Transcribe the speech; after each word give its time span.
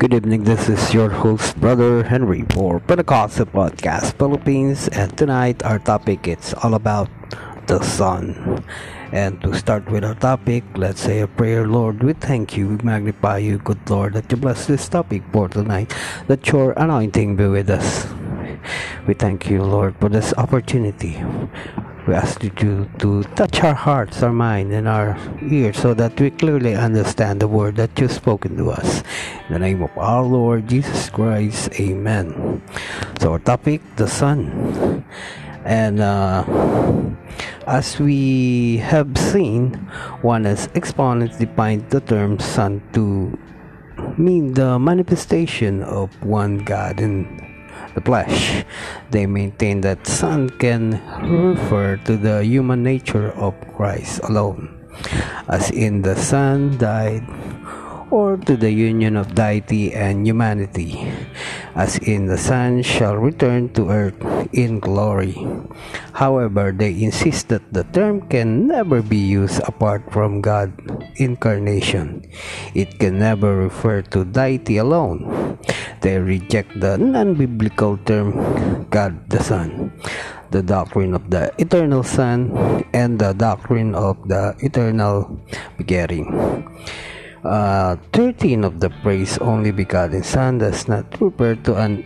Good 0.00 0.14
evening, 0.14 0.44
this 0.44 0.70
is 0.70 0.94
your 0.94 1.10
host, 1.10 1.60
Brother 1.60 2.02
Henry, 2.02 2.46
for 2.54 2.80
Pentecostal 2.80 3.44
Podcast 3.44 4.14
Philippines, 4.16 4.88
and 4.88 5.12
tonight 5.12 5.62
our 5.62 5.78
topic 5.78 6.26
is 6.26 6.54
all 6.64 6.72
about 6.72 7.10
the 7.66 7.82
Son. 7.82 8.64
And 9.12 9.38
to 9.42 9.52
start 9.52 9.90
with 9.90 10.02
our 10.02 10.14
topic, 10.14 10.64
let's 10.74 11.02
say 11.02 11.20
a 11.20 11.26
prayer. 11.26 11.68
Lord, 11.68 12.02
we 12.02 12.14
thank 12.14 12.56
you, 12.56 12.66
we 12.68 12.76
magnify 12.82 13.44
you, 13.44 13.58
good 13.58 13.90
Lord, 13.90 14.14
that 14.14 14.32
you 14.32 14.38
bless 14.38 14.64
this 14.64 14.88
topic 14.88 15.22
for 15.34 15.50
tonight, 15.50 15.92
that 16.28 16.48
your 16.48 16.72
anointing 16.78 17.36
be 17.36 17.48
with 17.48 17.68
us. 17.68 18.08
We 19.06 19.12
thank 19.12 19.50
you, 19.50 19.62
Lord, 19.62 19.96
for 20.00 20.08
this 20.08 20.32
opportunity 20.38 21.22
we 22.06 22.14
ask 22.14 22.42
you 22.42 22.50
to, 22.50 22.88
to 22.98 23.22
touch 23.34 23.62
our 23.62 23.74
hearts, 23.74 24.22
our 24.22 24.32
mind, 24.32 24.72
and 24.72 24.88
our 24.88 25.18
ears 25.42 25.78
so 25.78 25.94
that 25.94 26.18
we 26.20 26.30
clearly 26.30 26.74
understand 26.74 27.40
the 27.40 27.48
word 27.48 27.76
that 27.76 27.98
you've 27.98 28.12
spoken 28.12 28.56
to 28.56 28.70
us. 28.70 29.02
In 29.48 29.54
the 29.54 29.58
name 29.58 29.82
of 29.82 29.96
our 29.98 30.22
Lord 30.22 30.68
Jesus 30.68 31.10
Christ, 31.10 31.70
amen. 31.78 32.62
So, 33.20 33.32
our 33.32 33.38
topic, 33.38 33.82
the 33.96 34.08
Son. 34.08 35.04
And 35.64 36.00
uh, 36.00 36.44
as 37.66 37.98
we 37.98 38.78
have 38.78 39.16
seen, 39.18 39.90
Oneness 40.22 40.68
exponents 40.74 41.38
defined 41.38 41.90
the 41.90 42.00
term 42.00 42.38
Son 42.38 42.82
to 42.94 43.38
mean 44.16 44.54
the 44.54 44.78
manifestation 44.78 45.82
of 45.82 46.10
one 46.24 46.58
God 46.58 47.00
in 47.00 47.49
the 47.94 48.00
flesh. 48.00 48.64
They 49.10 49.26
maintain 49.26 49.80
that 49.82 50.06
Son 50.06 50.50
can 50.50 51.00
refer 51.22 51.96
to 52.04 52.16
the 52.16 52.44
human 52.44 52.82
nature 52.82 53.32
of 53.32 53.54
Christ 53.76 54.20
alone, 54.24 54.68
as 55.48 55.70
in 55.70 56.02
the 56.02 56.16
Son 56.16 56.78
died 56.78 57.26
or 58.10 58.36
to 58.36 58.58
the 58.58 58.70
union 58.70 59.16
of 59.16 59.34
deity 59.34 59.94
and 59.94 60.26
humanity, 60.26 60.98
as 61.74 61.96
in 62.02 62.26
the 62.26 62.36
Son 62.36 62.82
shall 62.82 63.16
return 63.16 63.70
to 63.70 63.88
earth 63.88 64.18
in 64.52 64.82
glory. 64.82 65.38
However, 66.12 66.74
they 66.74 66.90
insist 66.90 67.48
that 67.48 67.64
the 67.72 67.86
term 67.94 68.26
can 68.28 68.66
never 68.66 69.00
be 69.00 69.18
used 69.18 69.62
apart 69.64 70.02
from 70.10 70.42
God 70.42 70.74
incarnation. 71.16 72.26
It 72.74 72.98
can 72.98 73.18
never 73.18 73.56
refer 73.56 74.02
to 74.10 74.26
deity 74.26 74.76
alone. 74.76 75.58
They 76.02 76.18
reject 76.18 76.78
the 76.78 76.98
non-biblical 76.98 78.02
term 78.04 78.34
God 78.90 79.30
the 79.30 79.42
Son 79.42 79.94
the 80.50 80.62
doctrine 80.62 81.14
of 81.14 81.30
the 81.30 81.54
eternal 81.62 82.02
Son 82.02 82.50
and 82.92 83.20
the 83.22 83.32
doctrine 83.32 83.94
of 83.94 84.18
the 84.26 84.50
eternal 84.58 85.38
begetting 85.78 86.26
uh, 87.44 87.96
13 88.12 88.64
of 88.64 88.80
the 88.80 88.90
praise 89.02 89.38
only 89.38 89.70
begotten 89.70 90.22
Son 90.22 90.58
does 90.58 90.88
not 90.88 91.06
refer 91.20 91.54
to 91.64 91.76
an 91.76 92.04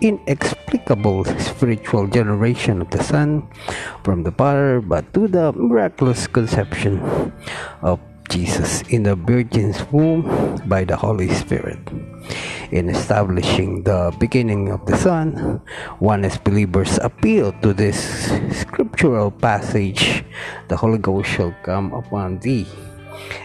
inexplicable 0.00 1.24
spiritual 1.38 2.06
generation 2.08 2.82
of 2.82 2.90
the 2.90 3.02
Son 3.02 3.46
from 4.02 4.22
the 4.22 4.32
Father, 4.32 4.80
but 4.80 5.06
to 5.14 5.28
the 5.28 5.52
miraculous 5.52 6.26
conception 6.26 6.98
of 7.82 8.00
Jesus 8.28 8.82
in 8.90 9.02
the 9.02 9.14
Virgin's 9.14 9.82
womb 9.90 10.26
by 10.66 10.84
the 10.84 10.96
Holy 10.96 11.28
Spirit. 11.30 11.78
In 12.70 12.88
establishing 12.88 13.82
the 13.82 14.14
beginning 14.18 14.70
of 14.70 14.86
the 14.86 14.96
Son, 14.96 15.60
Oneness 15.98 16.38
believers 16.38 16.98
appeal 17.02 17.50
to 17.62 17.74
this 17.74 18.30
scriptural 18.54 19.30
passage, 19.30 20.24
the 20.68 20.76
Holy 20.76 20.98
Ghost 20.98 21.30
shall 21.30 21.54
come 21.62 21.92
upon 21.92 22.38
thee 22.38 22.66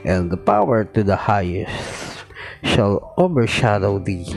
and 0.03 0.31
the 0.31 0.37
power 0.37 0.83
to 0.83 1.03
the 1.03 1.15
highest 1.15 2.25
shall 2.63 3.13
overshadow 3.17 3.99
thee. 3.99 4.27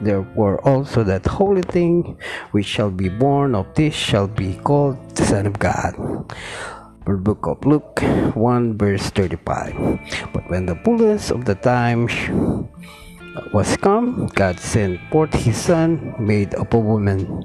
Therefore 0.00 0.60
also 0.66 1.04
that 1.04 1.26
holy 1.26 1.62
thing 1.62 2.16
which 2.52 2.66
shall 2.66 2.90
be 2.90 3.08
born 3.08 3.54
of 3.54 3.72
this 3.74 3.94
shall 3.94 4.26
be 4.26 4.56
called 4.64 4.96
the 5.16 5.24
Son 5.24 5.46
of 5.46 5.58
God. 5.58 5.94
The 7.04 7.16
book 7.16 7.46
of 7.46 7.64
Luke 7.66 8.00
1 8.34 8.78
verse 8.78 9.10
35. 9.10 10.32
But 10.32 10.48
when 10.48 10.66
the 10.66 10.76
fullness 10.84 11.30
of 11.30 11.44
the 11.44 11.54
time 11.54 12.08
was 13.52 13.76
come, 13.78 14.28
God 14.34 14.60
sent 14.60 15.00
forth 15.10 15.34
his 15.34 15.56
Son, 15.56 16.14
made 16.18 16.54
of 16.54 16.72
a 16.72 16.78
woman, 16.78 17.44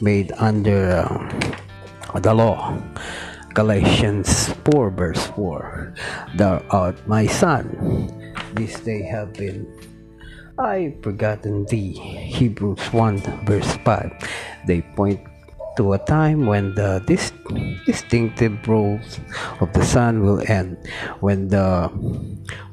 made 0.00 0.32
under 0.36 1.04
uh, 1.04 2.20
the 2.20 2.34
law 2.34 2.76
Galatians 3.54 4.50
4 4.66 4.90
verse 4.90 5.26
4 5.38 5.94
Thou 6.34 6.58
art 6.70 6.98
my 7.06 7.26
son. 7.26 7.70
This 8.52 8.74
day 8.82 9.02
have 9.06 9.32
been 9.34 9.62
I 10.58 10.98
begotten 11.00 11.64
thee. 11.66 11.94
Hebrews 12.34 12.82
1 12.92 13.46
verse 13.46 13.78
5 13.86 14.10
they 14.66 14.82
point 14.98 15.22
to 15.76 15.92
a 15.94 15.98
time 15.98 16.46
when 16.46 16.74
the 16.74 17.02
dis- 17.06 17.34
distinctive 17.86 18.54
roles 18.66 19.18
of 19.60 19.72
the 19.72 19.84
Son 19.84 20.22
will 20.22 20.42
end, 20.46 20.78
when 21.20 21.48
the 21.48 21.90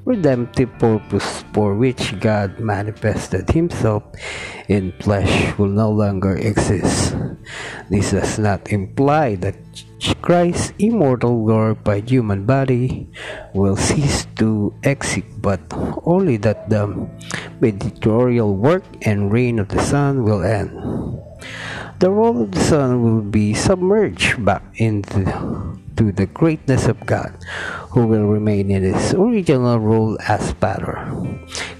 redemptive 0.05 0.69
purpose 0.77 1.43
for 1.53 1.73
which 1.75 2.19
God 2.19 2.59
manifested 2.59 3.49
Himself 3.49 4.03
in 4.67 4.93
flesh 5.01 5.57
will 5.57 5.73
no 5.73 5.89
longer 5.89 6.37
exist. 6.37 7.15
This 7.89 8.11
does 8.11 8.37
not 8.37 8.71
imply 8.71 9.35
that 9.41 9.57
Christ's 10.21 10.73
immortal 10.79 11.45
glorified 11.45 12.09
human 12.09 12.45
body 12.45 13.09
will 13.53 13.77
cease 13.77 14.25
to 14.41 14.73
exist, 14.81 15.29
but 15.37 15.61
only 16.05 16.37
that 16.37 16.69
the 16.69 16.89
mediatorial 17.61 18.55
work 18.55 18.83
and 19.05 19.31
reign 19.31 19.59
of 19.59 19.69
the 19.69 19.81
Son 19.81 20.23
will 20.23 20.41
end. 20.41 20.73
The 22.01 22.09
role 22.09 22.41
of 22.41 22.49
the 22.49 22.65
Son 22.65 23.05
will 23.05 23.21
be 23.21 23.53
submerged 23.53 24.41
back 24.41 24.65
into 24.81 25.21
to 26.01 26.09
the 26.09 26.25
greatness 26.25 26.89
of 26.89 26.97
God, 27.05 27.29
who 27.93 28.09
will 28.09 28.25
remain 28.25 28.73
in 28.73 28.81
his 28.81 29.13
original 29.13 29.77
role 29.77 30.17
as 30.25 30.49
Father, 30.57 30.97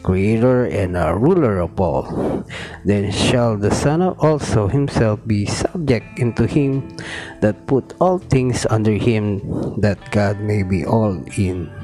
Creator, 0.06 0.70
and 0.70 0.94
a 0.94 1.18
ruler 1.18 1.58
of 1.58 1.74
all. 1.82 2.46
Then 2.86 3.10
shall 3.10 3.58
the 3.58 3.74
Son 3.74 4.14
also 4.22 4.70
himself 4.70 5.26
be 5.26 5.50
subject 5.50 6.22
unto 6.22 6.46
him 6.46 6.94
that 7.42 7.66
put 7.66 7.98
all 7.98 8.22
things 8.22 8.70
under 8.70 8.94
him, 8.94 9.42
that 9.82 9.98
God 10.14 10.38
may 10.38 10.62
be 10.62 10.86
all 10.86 11.18
in 11.34 11.81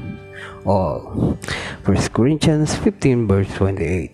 all. 0.67 1.37
1 1.85 1.97
Corinthians 2.11 2.75
15 2.75 3.27
verse 3.27 3.51
28. 3.55 4.11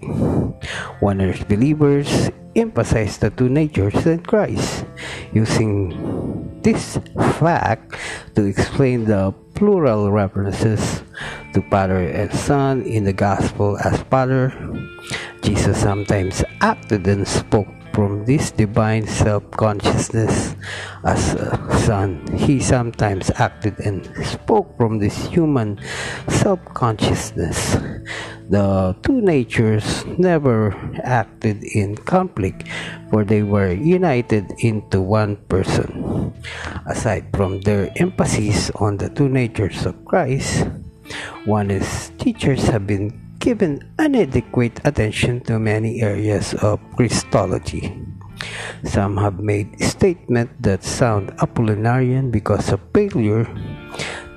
Oneness 1.02 1.44
believers 1.44 2.30
emphasize 2.56 3.18
the 3.18 3.30
two 3.31 3.50
natures 3.50 4.06
in 4.06 4.22
Christ, 4.22 4.86
using 5.34 5.90
this 6.62 6.97
fact 7.41 7.97
to 8.36 8.46
explain 8.46 9.06
the 9.06 9.34
plural 9.56 10.12
references 10.12 11.02
to 11.53 11.62
Father 11.69 12.08
and 12.08 12.31
Son 12.31 12.84
in 12.84 13.03
the 13.03 13.14
Gospel 13.14 13.78
as 13.84 14.00
Father. 14.03 14.53
Jesus 15.41 15.81
sometimes 15.81 16.44
acted 16.62 17.06
and 17.08 17.28
spoke 17.28 17.68
from 17.94 18.26
this 18.26 18.52
divine 18.52 19.06
self-consciousness 19.06 20.56
as 21.06 21.34
a 21.36 21.56
son. 21.86 22.26
He 22.34 22.59
sometimes 22.59 23.31
acted 23.38 23.80
and 23.80 24.04
spoke 24.26 24.76
from 24.78 24.98
this 24.98 25.16
human 25.28 25.80
self-consciousness. 26.28 27.78
The 28.50 28.98
two 29.03 29.22
natures 29.22 30.03
never 30.18 30.76
acted 31.03 31.64
in 31.64 31.96
conflict, 31.96 32.68
for 33.09 33.24
they 33.24 33.42
were 33.42 33.72
united 33.72 34.52
into 34.59 35.00
one 35.00 35.38
person. 35.48 36.34
Aside 36.86 37.30
from 37.34 37.62
their 37.62 37.94
emphasis 37.96 38.70
on 38.76 38.98
the 38.98 39.09
two 39.09 39.30
natures 39.30 39.85
of 39.85 39.96
Christ, 40.03 40.67
Oneness 41.46 42.12
teachers 42.17 42.64
have 42.67 42.88
been 42.88 43.12
given 43.43 43.84
inadequate 43.99 44.79
attention 44.87 45.43
to 45.43 45.59
many 45.59 45.99
areas 45.99 46.55
of 46.63 46.79
Christology. 46.95 47.91
Some 48.87 49.19
have 49.19 49.43
made 49.43 49.75
statements 49.84 50.55
that 50.63 50.79
sound 50.79 51.35
Apollinarian 51.43 52.31
because 52.31 52.72
of 52.72 52.79
failure 52.95 53.43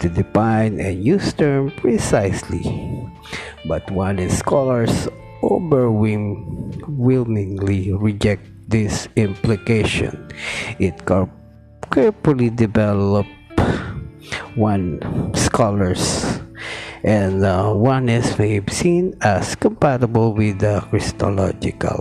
to 0.02 0.10
define 0.10 0.82
and 0.82 0.98
use 0.98 1.30
term 1.32 1.70
precisely. 1.78 2.66
But 3.70 3.86
one 3.94 4.18
scholars 4.26 5.06
overwhelmingly 5.38 7.94
reject 7.94 8.42
this 8.66 9.06
implication. 9.14 10.34
It 10.82 10.98
carefully 11.94 12.50
developed 12.50 13.30
one 14.58 14.98
scholars 15.38 16.42
and 17.04 17.44
uh, 17.44 17.72
Oneness 17.74 18.34
be 18.36 18.62
seen 18.70 19.16
as 19.20 19.54
compatible 19.54 20.32
with 20.32 20.60
the 20.60 20.80
Christological 20.88 22.00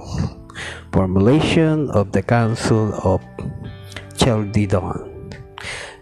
formulation 0.91 1.89
of 1.91 2.11
the 2.11 2.23
Council 2.23 2.93
of 3.03 3.19
Chalcedon, 4.15 5.33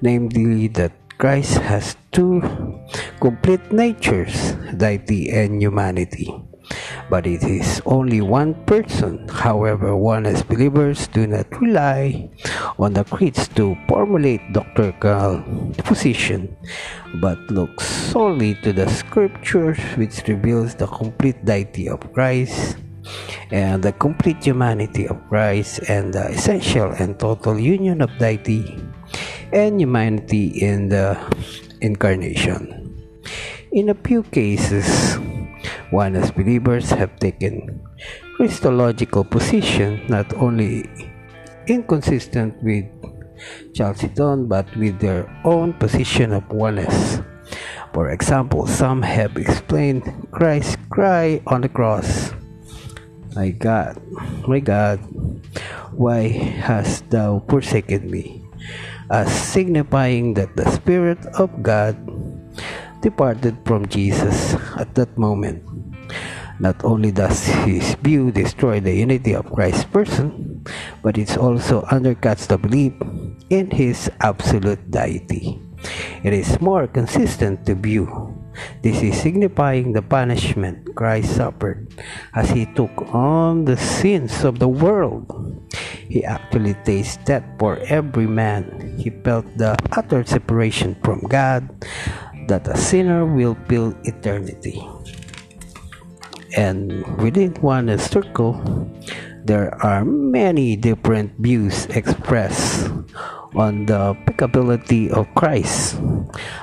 namely 0.01 0.67
that 0.77 0.93
Christ 1.17 1.57
has 1.65 1.95
two 2.11 2.41
complete 3.19 3.71
natures, 3.71 4.53
deity 4.77 5.29
and 5.29 5.61
humanity. 5.61 6.29
But 7.13 7.29
it 7.29 7.45
is 7.45 7.77
only 7.85 8.25
one 8.25 8.57
person. 8.65 9.21
However, 9.29 9.93
oneness 9.93 10.41
believers 10.41 11.05
do 11.13 11.29
not 11.29 11.45
rely 11.61 12.25
on 12.81 12.97
the 12.97 13.05
creeds 13.05 13.45
to 13.53 13.77
formulate 13.85 14.41
doctrinal 14.49 15.45
position, 15.85 16.49
but 17.21 17.37
look 17.53 17.77
solely 17.77 18.57
to 18.65 18.73
the 18.73 18.89
scriptures 18.89 19.77
which 19.93 20.25
reveals 20.25 20.73
the 20.73 20.89
complete 20.89 21.37
deity 21.45 21.85
of 21.85 22.01
Christ 22.17 22.81
and 23.53 23.85
the 23.85 23.93
complete 23.93 24.41
humanity 24.41 25.05
of 25.05 25.21
Christ 25.29 25.85
and 25.85 26.09
the 26.17 26.33
essential 26.33 26.97
and 26.97 27.13
total 27.21 27.61
union 27.61 28.01
of 28.01 28.09
deity 28.17 28.81
and 29.53 29.77
humanity 29.77 30.49
in 30.65 30.89
the 30.89 31.13
incarnation. 31.77 32.89
In 33.69 33.89
a 33.89 33.97
few 34.01 34.25
cases, 34.33 35.21
Oneness 35.93 36.33
believers 36.33 36.89
have 36.89 37.13
taken 37.21 37.69
Christological 38.33 39.21
position 39.21 40.01
not 40.09 40.25
only 40.41 40.89
inconsistent 41.69 42.57
with 42.65 42.89
Chalcedon 43.77 44.49
but 44.49 44.65
with 44.73 44.97
their 44.97 45.29
own 45.45 45.77
position 45.77 46.33
of 46.33 46.49
oneness. 46.49 47.21
For 47.93 48.09
example, 48.09 48.65
some 48.65 49.05
have 49.05 49.37
explained 49.37 50.09
Christ's 50.33 50.81
cry 50.89 51.45
on 51.45 51.61
the 51.61 51.69
cross 51.69 52.33
My 53.37 53.53
God, 53.53 54.01
my 54.49 54.61
God, 54.61 54.97
why 55.93 56.33
hast 56.57 57.05
thou 57.13 57.45
forsaken 57.45 58.09
me? 58.09 58.43
as 59.11 59.29
signifying 59.29 60.33
that 60.33 60.55
the 60.55 60.69
Spirit 60.71 61.19
of 61.37 61.51
God 61.61 61.93
departed 63.01 63.57
from 63.65 63.85
Jesus 63.87 64.55
at 64.79 64.95
that 64.95 65.17
moment. 65.17 65.72
Not 66.59 66.83
only 66.83 67.11
does 67.11 67.45
his 67.65 67.95
view 67.95 68.31
destroy 68.31 68.79
the 68.79 68.93
unity 68.93 69.33
of 69.33 69.51
Christ's 69.51 69.85
person, 69.85 70.63
but 71.01 71.17
it 71.17 71.37
also 71.37 71.81
undercuts 71.91 72.47
the 72.47 72.57
belief 72.57 72.93
in 73.49 73.71
his 73.71 74.09
absolute 74.21 74.91
deity. 74.91 75.59
It 76.23 76.33
is 76.33 76.61
more 76.61 76.87
consistent 76.87 77.65
to 77.65 77.75
view 77.75 78.07
this 78.81 79.01
is 79.01 79.17
signifying 79.21 79.93
the 79.93 80.01
punishment 80.01 80.95
Christ 80.95 81.35
suffered 81.35 81.89
as 82.33 82.49
he 82.49 82.65
took 82.77 82.93
on 83.13 83.65
the 83.65 83.77
sins 83.77 84.43
of 84.43 84.59
the 84.59 84.67
world. 84.67 85.25
He 86.09 86.23
actually 86.23 86.75
tasted 86.85 87.25
death 87.25 87.45
for 87.57 87.79
every 87.89 88.27
man. 88.27 88.95
He 88.97 89.09
felt 89.09 89.45
the 89.57 89.77
utter 89.91 90.23
separation 90.23 90.95
from 91.03 91.25
God 91.25 91.65
that 92.47 92.67
a 92.67 92.77
sinner 92.77 93.25
will 93.25 93.57
feel 93.67 93.95
eternity. 94.03 94.77
And 96.55 97.01
within 97.17 97.53
one 97.61 97.89
circle, 97.97 98.61
there 99.43 99.73
are 99.83 100.05
many 100.05 100.75
different 100.75 101.33
views 101.39 101.85
expressed 101.89 102.91
on 103.55 103.85
the 103.85 104.15
applicability 104.15 105.09
of 105.09 105.27
Christ. 105.35 105.97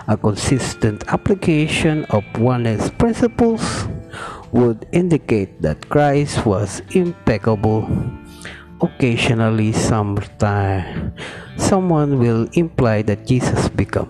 A 0.09 0.17
consistent 0.17 1.05
application 1.09 2.05
of 2.11 2.25
oneness 2.39 2.91
principles 2.91 3.87
would 4.53 4.87
indicate 4.93 5.63
that 5.63 5.89
Christ 5.89 6.47
was 6.47 6.83
impeccable. 6.95 7.87
Occasionally, 8.81 9.73
sometime, 9.73 11.13
someone 11.59 12.19
will 12.19 12.49
imply 12.55 13.03
that 13.03 13.27
Jesus 13.27 13.69
became 13.69 14.09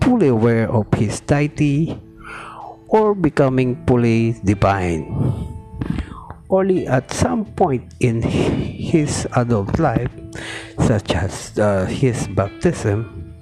fully 0.00 0.28
aware 0.28 0.70
of 0.70 0.86
his 0.94 1.20
deity 1.20 1.98
or 2.92 3.16
becoming 3.16 3.80
fully 3.88 4.36
divine. 4.44 5.08
Only 6.48 6.86
at 6.86 7.10
some 7.10 7.48
point 7.56 7.96
in 8.00 8.20
his 8.20 9.26
adult 9.32 9.80
life 9.80 10.12
such 10.84 11.16
as 11.16 11.58
uh, 11.58 11.86
his 11.86 12.28
baptism, 12.28 13.32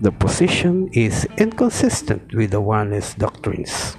the 0.00 0.12
position 0.12 0.88
is 0.92 1.26
inconsistent 1.36 2.32
with 2.34 2.52
the 2.52 2.60
oneness 2.60 3.14
doctrines 3.14 3.96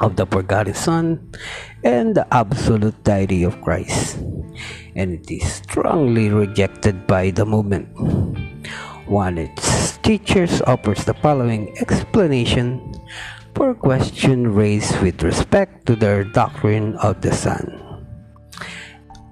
of 0.00 0.16
the 0.16 0.26
begotten 0.26 0.74
Son 0.74 1.32
and 1.84 2.14
the 2.14 2.26
absolute 2.34 2.96
deity 3.04 3.44
of 3.44 3.60
Christ, 3.62 4.18
and 4.94 5.16
it 5.16 5.30
is 5.30 5.64
strongly 5.64 6.28
rejected 6.28 7.06
by 7.06 7.30
the 7.30 7.46
movement. 7.46 7.88
One 9.08 9.38
of 9.38 9.48
its 9.48 9.96
teachers 9.98 10.60
offers 10.62 11.04
the 11.04 11.14
following 11.14 11.76
explanation 11.78 12.92
for 13.54 13.74
question 13.74 14.52
raised 14.52 15.00
with 15.00 15.22
respect 15.22 15.86
to 15.86 15.96
their 15.96 16.24
doctrine 16.24 16.96
of 16.96 17.20
the 17.20 17.32
Son. 17.32 17.64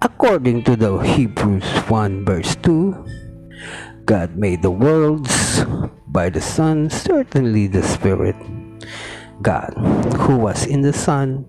According 0.03 0.65
to 0.65 0.77
the 0.77 0.99
Hebrews 0.99 1.67
1 1.89 2.25
verse 2.25 2.57
2, 2.63 4.05
God 4.05 4.37
made 4.37 4.63
the 4.63 4.71
worlds 4.71 5.65
by 6.09 6.31
the 6.31 6.41
Son, 6.41 6.89
certainly 6.91 7.67
the 7.67 7.83
Spirit. 7.83 8.37
God, 9.43 9.73
who 10.25 10.37
was 10.37 10.67
in 10.67 10.83
the 10.83 10.93
Son, 10.93 11.45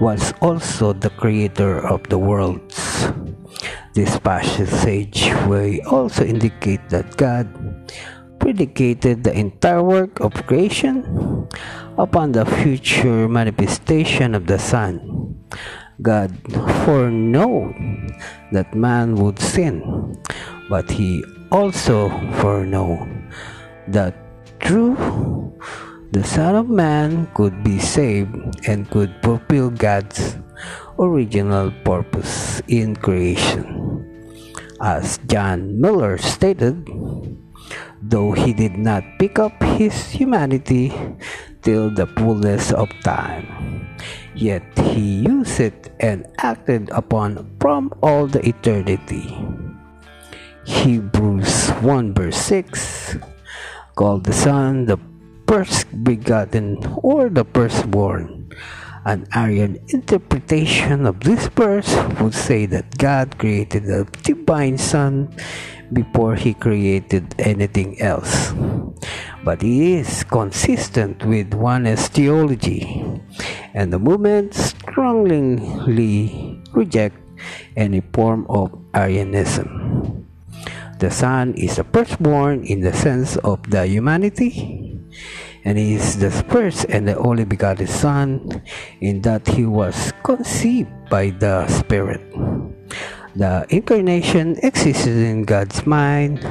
was 0.00 0.32
also 0.40 0.92
the 0.92 1.10
creator 1.10 1.80
of 1.84 2.02
the 2.08 2.18
worlds. 2.18 3.08
This 3.94 4.18
passage 4.18 5.30
will 5.46 5.78
also 5.86 6.24
indicate 6.24 6.88
that 6.88 7.16
God 7.16 7.46
predicated 8.44 9.24
the 9.24 9.32
entire 9.32 9.80
work 9.80 10.20
of 10.20 10.36
creation 10.44 11.00
upon 11.96 12.36
the 12.36 12.44
future 12.60 13.24
manifestation 13.24 14.36
of 14.36 14.44
the 14.44 14.60
Son. 14.60 15.00
God 16.04 16.28
foreknew 16.84 17.72
that 18.52 18.76
man 18.76 19.16
would 19.16 19.40
sin, 19.40 19.80
but 20.68 20.90
he 20.92 21.24
also 21.48 22.12
foreknew 22.36 23.00
that 23.88 24.12
through 24.60 24.92
the 26.12 26.20
Son 26.22 26.52
of 26.54 26.68
Man 26.68 27.24
could 27.32 27.64
be 27.64 27.80
saved 27.80 28.36
and 28.68 28.84
could 28.92 29.16
fulfill 29.24 29.70
God's 29.72 30.36
original 31.00 31.72
purpose 31.80 32.60
in 32.68 32.92
creation. 32.92 34.04
As 34.84 35.16
John 35.32 35.80
Miller 35.80 36.18
stated, 36.18 36.84
though 38.08 38.32
he 38.32 38.52
did 38.52 38.76
not 38.76 39.04
pick 39.18 39.38
up 39.38 39.56
his 39.76 40.10
humanity 40.10 40.92
till 41.62 41.90
the 41.90 42.06
fullness 42.18 42.72
of 42.72 42.88
time 43.02 43.74
yet 44.34 44.62
he 44.78 45.22
used 45.22 45.60
it 45.60 45.94
and 46.00 46.26
acted 46.38 46.90
upon 46.90 47.46
from 47.60 47.92
all 48.02 48.26
the 48.26 48.42
eternity. 48.46 49.30
Hebrews 50.66 51.70
1 51.80 52.14
verse 52.14 52.36
6 52.36 53.16
called 53.94 54.24
the 54.24 54.32
Son 54.32 54.86
the 54.86 54.98
first 55.46 55.86
begotten 56.02 56.82
or 57.02 57.28
the 57.30 57.44
firstborn. 57.44 58.50
An 59.04 59.28
Arian 59.36 59.76
interpretation 59.88 61.04
of 61.04 61.20
this 61.20 61.46
verse 61.52 61.92
would 62.18 62.32
say 62.32 62.64
that 62.66 62.96
God 62.96 63.36
created 63.38 63.84
the 63.84 64.08
divine 64.24 64.78
Son 64.78 65.28
before 65.94 66.34
he 66.34 66.52
created 66.52 67.34
anything 67.38 68.00
else. 68.00 68.52
But 69.44 69.62
he 69.62 69.94
is 69.94 70.24
consistent 70.24 71.24
with 71.24 71.54
oneness 71.54 72.08
theology 72.08 73.22
and 73.74 73.92
the 73.92 73.98
movement 73.98 74.54
strongly 74.54 76.62
reject 76.72 77.18
any 77.76 78.00
form 78.12 78.46
of 78.48 78.72
Arianism. 78.94 80.26
The 80.98 81.10
Son 81.10 81.54
is 81.54 81.76
the 81.76 81.84
firstborn 81.84 82.64
in 82.64 82.80
the 82.80 82.92
sense 82.92 83.36
of 83.38 83.68
the 83.68 83.84
humanity, 83.84 84.96
and 85.64 85.76
he 85.76 85.94
is 85.94 86.18
the 86.18 86.30
first 86.30 86.86
and 86.88 87.06
the 87.06 87.18
only 87.18 87.44
begotten 87.44 87.86
Son 87.86 88.62
in 89.00 89.20
that 89.22 89.46
he 89.48 89.66
was 89.66 90.12
conceived 90.22 90.88
by 91.10 91.30
the 91.30 91.66
Spirit. 91.66 92.22
The 93.34 93.66
incarnation 93.68 94.62
existed 94.62 95.18
in 95.18 95.42
God's 95.42 95.82
mind 95.86 96.46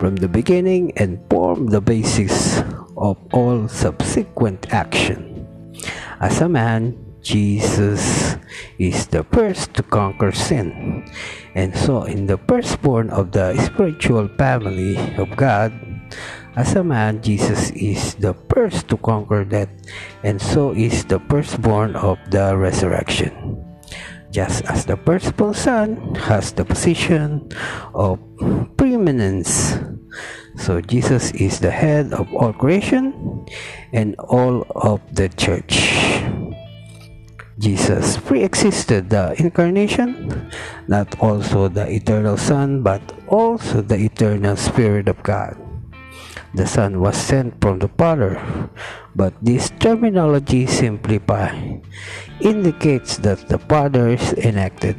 from 0.00 0.16
the 0.16 0.28
beginning 0.28 0.96
and 0.96 1.20
formed 1.28 1.68
the 1.68 1.84
basis 1.84 2.64
of 2.96 3.20
all 3.36 3.68
subsequent 3.68 4.72
action. 4.72 5.44
As 6.24 6.40
a 6.40 6.48
man, 6.48 6.96
Jesus 7.20 8.36
is 8.78 9.06
the 9.12 9.28
first 9.28 9.74
to 9.74 9.82
conquer 9.82 10.32
sin. 10.32 11.04
And 11.54 11.76
so, 11.76 12.04
in 12.04 12.26
the 12.26 12.40
firstborn 12.48 13.10
of 13.10 13.32
the 13.32 13.52
spiritual 13.60 14.28
family 14.40 14.96
of 15.20 15.36
God, 15.36 15.70
as 16.56 16.74
a 16.76 16.84
man, 16.84 17.20
Jesus 17.20 17.70
is 17.76 18.14
the 18.16 18.32
first 18.48 18.88
to 18.88 18.96
conquer 18.96 19.44
death, 19.44 19.70
and 20.24 20.40
so 20.40 20.72
is 20.72 21.04
the 21.04 21.20
firstborn 21.28 21.94
of 21.96 22.18
the 22.32 22.56
resurrection. 22.56 23.61
Just 24.32 24.64
as 24.64 24.86
the 24.86 24.96
firstborn 24.96 25.54
son 25.54 26.14
has 26.16 26.52
the 26.52 26.64
position 26.64 27.52
of 27.94 28.18
preeminence 28.76 29.78
so 30.56 30.80
Jesus 30.80 31.32
is 31.32 31.60
the 31.60 31.70
head 31.70 32.12
of 32.12 32.28
all 32.34 32.52
creation 32.52 33.46
and 33.92 34.14
all 34.20 34.66
of 34.76 35.00
the 35.14 35.28
church. 35.28 35.88
Jesus 37.58 38.18
pre-existed 38.18 39.08
the 39.08 39.34
incarnation, 39.38 40.50
not 40.88 41.08
also 41.20 41.68
the 41.68 41.88
eternal 41.88 42.36
Son, 42.36 42.82
but 42.82 43.00
also 43.28 43.80
the 43.80 43.96
eternal 43.96 44.56
Spirit 44.56 45.08
of 45.08 45.22
God. 45.22 45.56
The 46.54 46.66
Son 46.66 47.00
was 47.00 47.16
sent 47.16 47.60
from 47.60 47.78
the 47.78 47.88
Father, 47.88 48.36
but 49.14 49.34
this 49.42 49.70
terminology 49.78 50.66
simplify 50.66 51.52
indicates 52.40 53.18
that 53.18 53.48
the 53.48 53.58
Father 53.58 54.16
enacted 54.38 54.96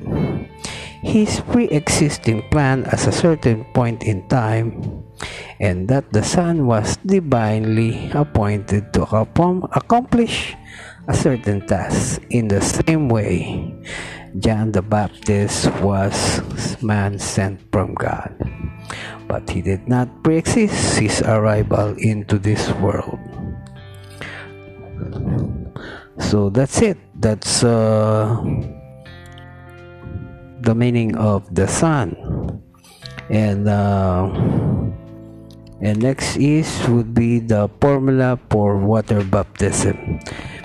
his 1.03 1.41
pre-existing 1.51 2.47
plan 2.49 2.85
at 2.87 3.05
a 3.07 3.11
certain 3.11 3.65
point 3.75 4.03
in 4.03 4.23
time 4.29 5.03
and 5.59 5.87
that 5.87 6.07
the 6.13 6.23
Son 6.23 6.65
was 6.65 6.95
divinely 7.05 8.09
appointed 8.15 8.93
to 8.93 9.03
accomplish 9.75 10.55
a 11.07 11.13
certain 11.13 11.59
task. 11.67 12.21
In 12.29 12.47
the 12.47 12.61
same 12.61 13.09
way, 13.09 13.75
John 14.39 14.71
the 14.71 14.81
Baptist 14.81 15.67
was 15.83 16.41
man 16.81 17.19
sent 17.19 17.59
from 17.71 17.93
God, 17.93 18.31
but 19.27 19.49
he 19.49 19.61
did 19.61 19.87
not 19.87 20.23
pre-exist 20.23 20.99
his 20.99 21.21
arrival 21.21 21.95
into 21.99 22.39
this 22.39 22.71
world. 22.79 23.19
So 26.19 26.49
that's 26.49 26.81
it. 26.81 26.97
That's 27.19 27.63
uh, 27.63 28.37
the 30.61 30.75
meaning 30.75 31.15
of 31.17 31.53
the 31.53 31.67
Son, 31.67 32.15
and. 33.29 33.67
Uh, 33.67 34.73
and 35.83 36.01
next 36.01 36.37
is 36.37 36.71
would 36.87 37.13
be 37.13 37.39
the 37.39 37.69
formula 37.81 38.39
for 38.49 38.79
water 38.79 39.21
baptism 39.21 40.17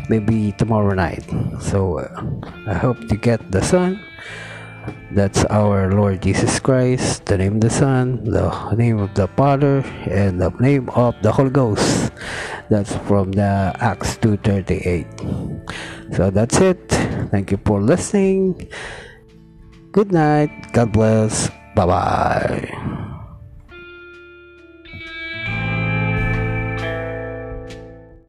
maybe 0.09 0.52
tomorrow 0.52 0.95
night 0.95 1.26
so 1.61 1.99
uh, 1.99 2.07
i 2.71 2.73
hope 2.73 2.97
to 3.11 3.16
get 3.16 3.42
the 3.50 3.61
son 3.61 3.99
that's 5.12 5.45
our 5.50 5.90
lord 5.90 6.23
jesus 6.23 6.61
christ 6.61 7.26
the 7.26 7.37
name 7.37 7.57
of 7.57 7.61
the 7.61 7.71
son 7.71 8.23
the 8.25 8.49
name 8.78 8.99
of 8.99 9.12
the 9.14 9.26
father 9.35 9.83
and 10.07 10.40
the 10.40 10.50
name 10.62 10.88
of 10.90 11.14
the 11.23 11.33
holy 11.33 11.50
ghost 11.50 12.12
that's 12.70 12.94
from 13.08 13.32
the 13.32 13.75
acts 13.80 14.16
238 14.18 15.06
so 16.12 16.30
that's 16.30 16.60
it. 16.60 16.88
Thank 17.30 17.50
you 17.50 17.58
for 17.64 17.80
listening. 17.80 18.68
Good 19.92 20.12
night. 20.12 20.50
God 20.72 20.92
bless. 20.92 21.50
Bye 21.75 21.87
bye 21.87 23.04